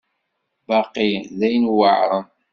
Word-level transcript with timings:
Baqi 0.67 1.09
d 1.37 1.39
ayen 1.47 1.65
yuɛren. 1.69 2.25